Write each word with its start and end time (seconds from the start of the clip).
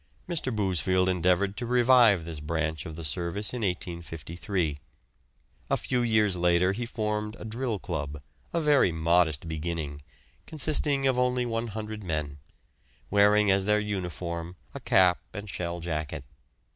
Mr. 0.27 0.51
Bousfield 0.51 1.07
endeavoured 1.07 1.55
to 1.55 1.63
revive 1.67 2.25
this 2.25 2.39
branch 2.39 2.87
of 2.87 2.95
the 2.95 3.03
service 3.03 3.53
in 3.53 3.61
1853. 3.61 4.79
A 5.69 5.77
few 5.77 6.01
years 6.01 6.35
later 6.35 6.71
he 6.71 6.87
formed 6.87 7.37
a 7.39 7.45
drill 7.45 7.77
club, 7.77 8.19
a 8.51 8.59
very 8.59 8.91
modest 8.91 9.47
beginning, 9.47 10.01
consisting 10.47 11.05
of 11.05 11.19
only 11.19 11.45
100 11.45 12.03
men, 12.03 12.39
wearing 13.11 13.51
as 13.51 13.65
their 13.65 13.79
uniform 13.79 14.55
a 14.73 14.79
cap 14.79 15.19
and 15.35 15.47
shell 15.47 15.79
jacket. 15.79 16.23